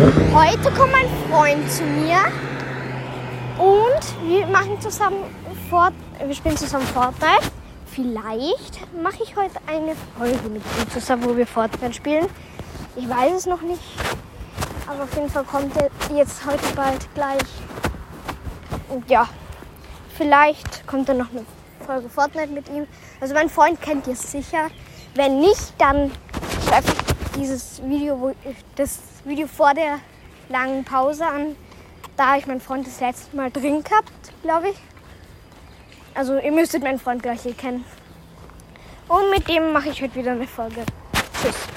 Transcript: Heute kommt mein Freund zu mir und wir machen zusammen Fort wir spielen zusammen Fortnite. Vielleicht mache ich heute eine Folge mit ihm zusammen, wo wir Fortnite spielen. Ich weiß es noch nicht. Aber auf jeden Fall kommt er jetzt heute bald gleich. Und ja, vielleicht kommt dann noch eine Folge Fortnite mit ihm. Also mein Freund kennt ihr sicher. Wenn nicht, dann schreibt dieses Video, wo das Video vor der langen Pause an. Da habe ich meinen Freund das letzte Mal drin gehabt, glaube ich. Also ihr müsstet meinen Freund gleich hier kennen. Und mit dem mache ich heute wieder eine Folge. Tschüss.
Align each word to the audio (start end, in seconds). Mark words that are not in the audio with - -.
Heute 0.00 0.70
kommt 0.78 0.92
mein 0.92 1.08
Freund 1.28 1.70
zu 1.70 1.82
mir 1.82 2.16
und 3.58 4.30
wir 4.30 4.46
machen 4.46 4.80
zusammen 4.80 5.24
Fort 5.68 5.92
wir 6.24 6.34
spielen 6.34 6.56
zusammen 6.56 6.86
Fortnite. 6.86 7.50
Vielleicht 7.84 8.80
mache 9.02 9.22
ich 9.22 9.36
heute 9.36 9.56
eine 9.66 9.94
Folge 10.16 10.48
mit 10.48 10.62
ihm 10.62 10.90
zusammen, 10.90 11.24
wo 11.26 11.36
wir 11.36 11.46
Fortnite 11.46 11.92
spielen. 11.92 12.28
Ich 12.96 13.10
weiß 13.10 13.32
es 13.34 13.46
noch 13.46 13.60
nicht. 13.60 13.82
Aber 14.86 15.04
auf 15.04 15.14
jeden 15.14 15.28
Fall 15.28 15.44
kommt 15.44 15.76
er 15.76 15.90
jetzt 16.16 16.46
heute 16.46 16.64
bald 16.74 17.14
gleich. 17.14 17.44
Und 18.88 19.08
ja, 19.10 19.28
vielleicht 20.16 20.86
kommt 20.86 21.10
dann 21.10 21.18
noch 21.18 21.30
eine 21.30 21.44
Folge 21.84 22.08
Fortnite 22.08 22.52
mit 22.52 22.70
ihm. 22.70 22.86
Also 23.20 23.34
mein 23.34 23.50
Freund 23.50 23.82
kennt 23.82 24.06
ihr 24.06 24.16
sicher. 24.16 24.68
Wenn 25.14 25.40
nicht, 25.40 25.74
dann 25.76 26.10
schreibt 26.66 27.09
dieses 27.36 27.82
Video, 27.82 28.20
wo 28.20 28.32
das 28.76 28.98
Video 29.24 29.46
vor 29.46 29.74
der 29.74 29.98
langen 30.48 30.84
Pause 30.84 31.26
an. 31.26 31.56
Da 32.16 32.28
habe 32.28 32.38
ich 32.38 32.46
meinen 32.46 32.60
Freund 32.60 32.86
das 32.86 33.00
letzte 33.00 33.36
Mal 33.36 33.50
drin 33.50 33.82
gehabt, 33.82 34.12
glaube 34.42 34.70
ich. 34.70 34.76
Also 36.14 36.38
ihr 36.38 36.52
müsstet 36.52 36.82
meinen 36.82 36.98
Freund 36.98 37.22
gleich 37.22 37.42
hier 37.42 37.54
kennen. 37.54 37.84
Und 39.08 39.30
mit 39.30 39.48
dem 39.48 39.72
mache 39.72 39.90
ich 39.90 40.02
heute 40.02 40.14
wieder 40.14 40.32
eine 40.32 40.46
Folge. 40.46 40.84
Tschüss. 41.40 41.68